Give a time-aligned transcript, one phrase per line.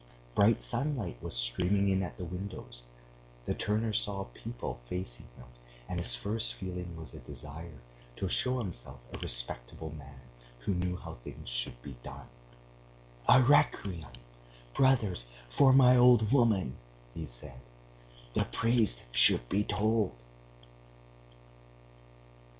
[0.33, 2.85] Bright sunlight was streaming in at the windows.
[3.45, 5.45] The turner saw people facing him,
[5.87, 7.77] and his first feeling was a desire
[8.15, 10.19] to show himself a respectable man
[10.61, 12.27] who knew how things should be done.
[13.29, 14.09] "A requiem,
[14.73, 16.77] brothers, for my old woman,"
[17.13, 17.61] he said.
[18.33, 20.15] "The priest should be told...."